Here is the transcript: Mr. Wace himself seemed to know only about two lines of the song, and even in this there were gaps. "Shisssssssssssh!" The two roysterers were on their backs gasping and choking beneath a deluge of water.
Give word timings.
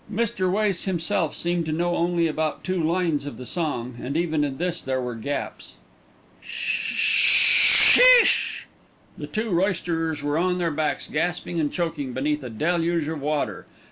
Mr. 0.11 0.49
Wace 0.51 0.85
himself 0.85 1.35
seemed 1.35 1.63
to 1.63 1.71
know 1.71 1.95
only 1.95 2.25
about 2.25 2.63
two 2.63 2.81
lines 2.83 3.27
of 3.27 3.37
the 3.37 3.45
song, 3.45 3.99
and 4.01 4.17
even 4.17 4.43
in 4.43 4.57
this 4.57 4.81
there 4.81 4.99
were 4.99 5.13
gaps. 5.13 5.75
"Shisssssssssssh!" 6.43 8.63
The 9.19 9.27
two 9.27 9.51
roysterers 9.51 10.23
were 10.23 10.39
on 10.39 10.57
their 10.57 10.71
backs 10.71 11.07
gasping 11.07 11.59
and 11.59 11.71
choking 11.71 12.13
beneath 12.13 12.43
a 12.43 12.49
deluge 12.49 13.07
of 13.09 13.21
water. 13.21 13.67